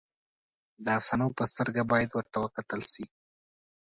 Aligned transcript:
د 0.85 0.87
افسانو 0.99 1.27
په 1.37 1.43
سترګه 1.51 1.81
باید 1.91 2.09
ورته 2.13 2.37
وکتل 2.39 2.81
شي. 2.91 3.05